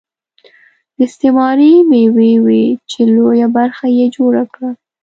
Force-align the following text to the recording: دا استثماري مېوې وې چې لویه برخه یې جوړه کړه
دا 0.97 1.01
استثماري 1.09 1.73
مېوې 1.89 2.33
وې 2.45 2.63
چې 2.89 2.99
لویه 3.15 3.47
برخه 3.57 3.85
یې 3.97 4.05
جوړه 4.15 4.43
کړه 4.53 4.69